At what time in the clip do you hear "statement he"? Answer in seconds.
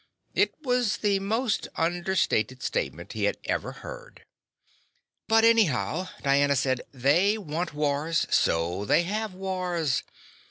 2.63-3.25